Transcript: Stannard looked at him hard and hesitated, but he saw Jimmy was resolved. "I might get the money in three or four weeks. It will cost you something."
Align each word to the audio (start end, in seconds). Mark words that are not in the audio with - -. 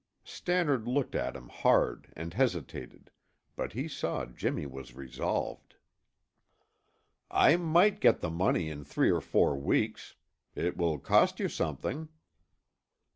Stannard 0.23 0.87
looked 0.87 1.13
at 1.13 1.35
him 1.35 1.49
hard 1.49 2.11
and 2.17 2.33
hesitated, 2.33 3.11
but 3.55 3.73
he 3.73 3.87
saw 3.87 4.25
Jimmy 4.25 4.65
was 4.65 4.95
resolved. 4.95 5.75
"I 7.29 7.55
might 7.55 7.99
get 7.99 8.19
the 8.19 8.31
money 8.31 8.67
in 8.71 8.83
three 8.83 9.11
or 9.11 9.21
four 9.21 9.55
weeks. 9.55 10.15
It 10.55 10.75
will 10.75 10.97
cost 10.97 11.39
you 11.39 11.47
something." 11.49 12.09